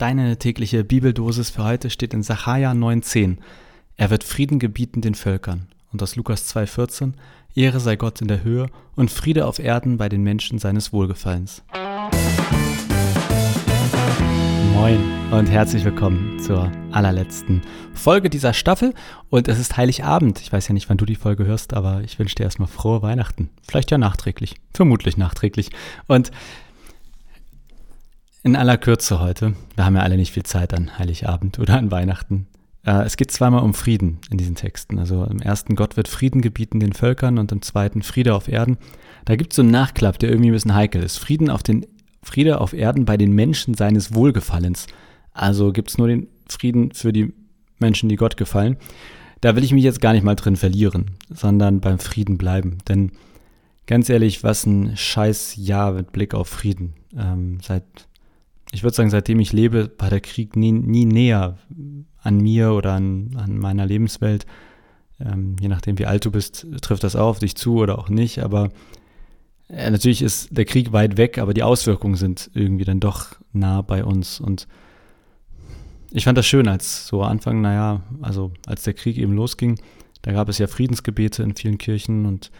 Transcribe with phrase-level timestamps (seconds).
[0.00, 3.36] Deine tägliche Bibeldosis für heute steht in Sacharja 9,10.
[3.98, 5.66] Er wird Frieden gebieten den Völkern.
[5.92, 7.12] Und aus Lukas 2,14.
[7.54, 11.62] Ehre sei Gott in der Höhe und Friede auf Erden bei den Menschen seines Wohlgefallens.
[14.72, 14.98] Moin
[15.32, 17.60] und herzlich willkommen zur allerletzten
[17.92, 18.94] Folge dieser Staffel.
[19.28, 20.40] Und es ist Heiligabend.
[20.40, 23.02] Ich weiß ja nicht, wann du die Folge hörst, aber ich wünsche dir erstmal frohe
[23.02, 23.50] Weihnachten.
[23.68, 24.54] Vielleicht ja nachträglich.
[24.72, 25.68] Vermutlich nachträglich.
[26.06, 26.30] Und
[28.42, 29.54] in aller Kürze heute.
[29.74, 32.46] Wir haben ja alle nicht viel Zeit an Heiligabend oder an Weihnachten.
[32.84, 34.98] Äh, es geht zweimal um Frieden in diesen Texten.
[34.98, 38.78] Also im ersten Gott wird Frieden gebieten den Völkern und im zweiten Friede auf Erden.
[39.26, 41.18] Da gibt es so einen Nachklapp, der irgendwie ein bisschen heikel ist.
[41.18, 41.86] Frieden auf den,
[42.22, 44.86] Friede auf Erden bei den Menschen seines Wohlgefallens.
[45.32, 47.32] Also gibt es nur den Frieden für die
[47.78, 48.76] Menschen, die Gott gefallen.
[49.40, 52.78] Da will ich mich jetzt gar nicht mal drin verlieren, sondern beim Frieden bleiben.
[52.88, 53.12] Denn
[53.86, 56.94] ganz ehrlich, was ein scheiß Jahr mit Blick auf Frieden.
[57.16, 57.84] Ähm, seit
[58.72, 61.58] ich würde sagen, seitdem ich lebe, war der Krieg nie, nie näher
[62.22, 64.46] an mir oder an, an meiner Lebenswelt.
[65.18, 68.38] Ähm, je nachdem, wie alt du bist, trifft das auf dich zu oder auch nicht.
[68.40, 68.70] Aber
[69.68, 73.82] äh, natürlich ist der Krieg weit weg, aber die Auswirkungen sind irgendwie dann doch nah
[73.82, 74.40] bei uns.
[74.40, 74.68] Und
[76.12, 79.80] ich fand das schön, als so Anfang, naja, also als der Krieg eben losging,
[80.22, 82.50] da gab es ja Friedensgebete in vielen Kirchen und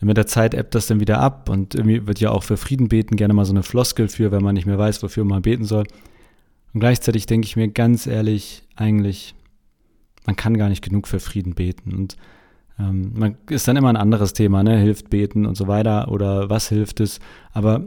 [0.00, 2.88] mit der Zeit ebbt das dann wieder ab und irgendwie wird ja auch für Frieden
[2.88, 5.64] beten gerne mal so eine Floskel für, wenn man nicht mehr weiß, wofür man beten
[5.64, 5.84] soll.
[6.74, 9.34] Und gleichzeitig denke ich mir ganz ehrlich, eigentlich,
[10.26, 11.94] man kann gar nicht genug für Frieden beten.
[11.94, 12.16] Und
[12.78, 14.76] ähm, man ist dann immer ein anderes Thema, ne?
[14.76, 17.18] Hilft beten und so weiter oder was hilft es.
[17.52, 17.82] Aber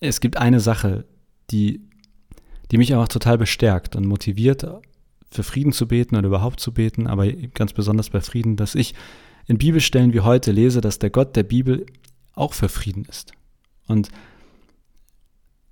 [0.00, 1.04] es gibt eine Sache,
[1.50, 1.80] die,
[2.72, 4.66] die mich auch total bestärkt und motiviert,
[5.30, 8.94] für Frieden zu beten oder überhaupt zu beten, aber ganz besonders bei Frieden, dass ich
[9.48, 11.86] in Bibelstellen wie heute lese, dass der Gott der Bibel
[12.34, 13.32] auch für Frieden ist.
[13.88, 14.10] Und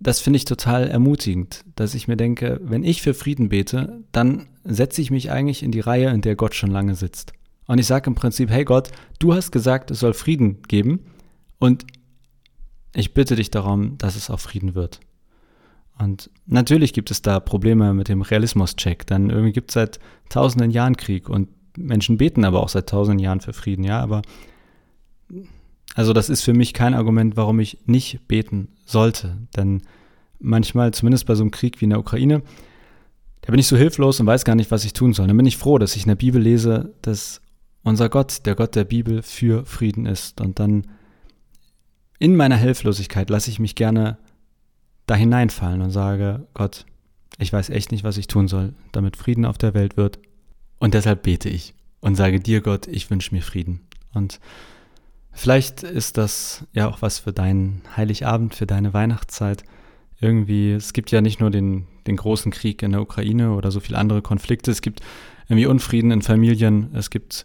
[0.01, 4.49] das finde ich total ermutigend, dass ich mir denke, wenn ich für Frieden bete, dann
[4.65, 7.33] setze ich mich eigentlich in die Reihe, in der Gott schon lange sitzt.
[7.67, 11.01] Und ich sage im Prinzip, hey Gott, du hast gesagt, es soll Frieden geben
[11.59, 11.87] und
[12.95, 15.01] ich bitte dich darum, dass es auch Frieden wird.
[15.99, 19.99] Und natürlich gibt es da Probleme mit dem Realismus-Check, denn irgendwie gibt es seit
[20.29, 24.23] tausenden Jahren Krieg und Menschen beten aber auch seit tausenden Jahren für Frieden, ja, aber
[25.95, 29.39] also das ist für mich kein Argument, warum ich nicht beten sollte.
[29.57, 29.83] Denn
[30.39, 32.43] manchmal, zumindest bei so einem Krieg wie in der Ukraine,
[33.41, 35.27] da bin ich so hilflos und weiß gar nicht, was ich tun soll.
[35.27, 37.41] Dann bin ich froh, dass ich in der Bibel lese, dass
[37.83, 40.41] unser Gott, der Gott der Bibel, für Frieden ist.
[40.41, 40.87] Und dann
[42.19, 44.19] in meiner Hilflosigkeit lasse ich mich gerne
[45.07, 46.85] da hineinfallen und sage, Gott,
[47.39, 50.19] ich weiß echt nicht, was ich tun soll, damit Frieden auf der Welt wird.
[50.79, 53.81] Und deshalb bete ich und sage dir, Gott, ich wünsche mir Frieden.
[54.13, 54.41] Und
[55.33, 59.65] vielleicht ist das ja auch was für deinen Heiligabend, für deine Weihnachtszeit.
[60.21, 63.81] Irgendwie, es gibt ja nicht nur den, den großen Krieg in der Ukraine oder so
[63.81, 65.01] viele andere Konflikte, es gibt
[65.49, 67.45] irgendwie Unfrieden in Familien, es gibt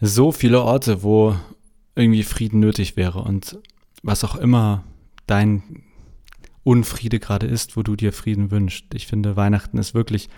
[0.00, 1.36] so viele Orte, wo
[1.94, 3.22] irgendwie Frieden nötig wäre.
[3.22, 3.58] Und
[4.02, 4.84] was auch immer
[5.26, 5.82] dein
[6.64, 8.86] Unfriede gerade ist, wo du dir Frieden wünschst.
[8.94, 10.28] Ich finde, Weihnachten ist wirklich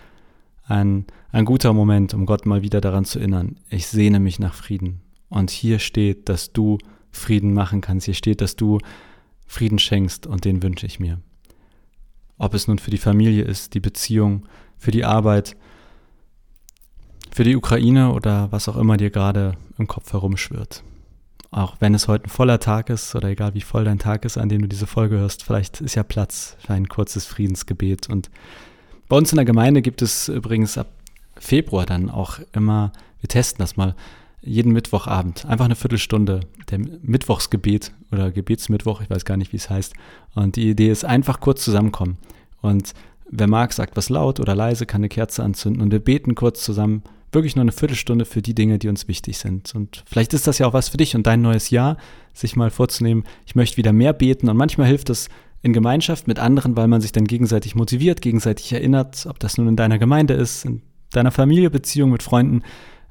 [0.67, 4.53] ein, ein guter Moment, um Gott mal wieder daran zu erinnern, ich sehne mich nach
[4.53, 5.01] Frieden.
[5.29, 6.77] Und hier steht, dass du
[7.11, 8.05] Frieden machen kannst.
[8.05, 8.79] Hier steht, dass du
[9.47, 11.19] Frieden schenkst und den wünsche ich mir.
[12.37, 14.45] Ob es nun für die Familie ist, die Beziehung,
[14.77, 15.55] für die Arbeit,
[17.31, 20.83] für die Ukraine oder was auch immer dir gerade im Kopf herumschwirrt.
[21.51, 24.37] Auch wenn es heute ein voller Tag ist oder egal wie voll dein Tag ist,
[24.37, 28.29] an dem du diese Folge hörst, vielleicht ist ja Platz für ein kurzes Friedensgebet und
[29.07, 30.87] bei uns in der Gemeinde gibt es übrigens ab
[31.37, 33.95] Februar dann auch immer, wir testen das mal,
[34.41, 39.69] jeden Mittwochabend, einfach eine Viertelstunde, der Mittwochsgebet oder Gebetsmittwoch, ich weiß gar nicht, wie es
[39.69, 39.93] heißt.
[40.35, 42.17] Und die Idee ist einfach kurz zusammenkommen.
[42.61, 42.93] Und
[43.29, 46.63] wer mag, sagt was laut oder leise, kann eine Kerze anzünden und wir beten kurz
[46.63, 49.73] zusammen, wirklich nur eine Viertelstunde für die Dinge, die uns wichtig sind.
[49.75, 51.97] Und vielleicht ist das ja auch was für dich und dein neues Jahr,
[52.33, 54.47] sich mal vorzunehmen, ich möchte wieder mehr beten.
[54.47, 55.29] Und manchmal hilft es,
[55.65, 59.67] in Gemeinschaft mit anderen, weil man sich dann gegenseitig motiviert, gegenseitig erinnert, ob das nun
[59.67, 62.61] in deiner Gemeinde ist, in deiner Familie, Beziehung mit Freunden.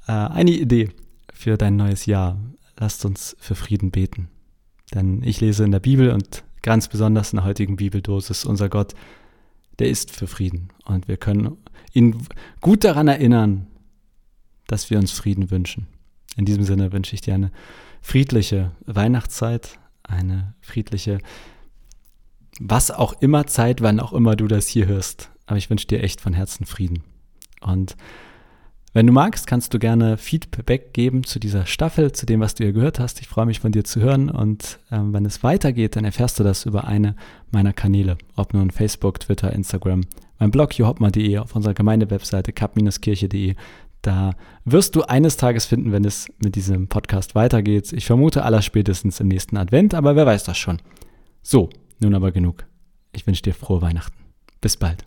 [0.06, 0.90] Äh, eine Idee
[1.32, 2.38] für dein neues Jahr.
[2.78, 4.28] Lasst uns für Frieden beten.
[4.94, 8.94] Denn ich lese in der Bibel und ganz besonders in der heutigen Bibeldosis, unser Gott,
[9.80, 10.68] der ist für Frieden.
[10.84, 11.56] Und wir können
[11.92, 12.22] ihn
[12.60, 13.66] gut daran erinnern,
[14.68, 15.88] dass wir uns Frieden wünschen.
[16.36, 17.50] In diesem Sinne wünsche ich dir eine
[18.00, 21.18] friedliche Weihnachtszeit, eine friedliche
[22.60, 25.30] was auch immer Zeit, wann auch immer du das hier hörst.
[25.46, 27.02] Aber ich wünsche dir echt von Herzen Frieden.
[27.60, 27.96] Und
[28.92, 32.62] wenn du magst, kannst du gerne Feedback geben zu dieser Staffel, zu dem, was du
[32.62, 33.20] hier gehört hast.
[33.20, 36.44] Ich freue mich von dir zu hören und ähm, wenn es weitergeht, dann erfährst du
[36.44, 37.16] das über eine
[37.50, 40.02] meiner Kanäle, ob nun Facebook, Twitter, Instagram,
[40.38, 43.56] mein Blog johopma.de, auf unserer Gemeindewebseite kap-kirche.de.
[44.00, 44.34] Da
[44.64, 47.92] wirst du eines Tages finden, wenn es mit diesem Podcast weitergeht.
[47.92, 50.78] Ich vermute aller spätestens im nächsten Advent, aber wer weiß das schon.
[51.42, 51.68] So,
[52.00, 52.66] nun aber genug.
[53.12, 54.16] Ich wünsche dir frohe Weihnachten.
[54.60, 55.04] Bis bald.